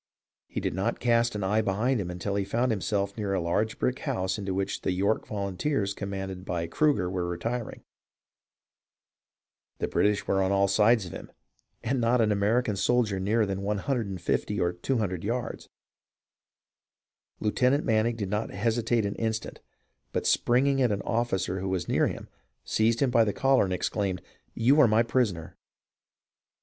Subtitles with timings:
[0.47, 3.77] He did not cast an eye behind him until he found himself near a large
[3.77, 7.83] brick house into which the York volunteers com manded by Cruger were retiring.
[9.77, 11.31] The British were on all sides of him
[11.83, 15.69] and not an American soldier nearer than 150 or 200 yards.
[17.39, 19.59] Lieutenant Manning did not hesitate an instant,
[20.13, 22.27] but springing at an officer who was near him
[22.63, 24.23] seized him by the collar and exclaimed,"
[24.65, 25.55] You are my prisoner